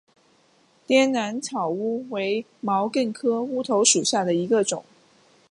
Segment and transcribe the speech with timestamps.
[0.87, 4.83] 滇南草乌为毛茛科乌头属下的一个种。